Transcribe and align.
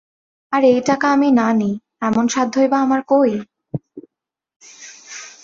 আর 0.53 0.61
এই 0.63 0.79
টাকা 0.85 1.07
আমি 1.11 1.29
না 1.31 1.47
নিই 1.53 1.73
এমন 2.01 2.25
সাধ্যই 2.27 2.67
বা 2.67 2.77
আমার 2.81 3.01
কই? 3.07 3.31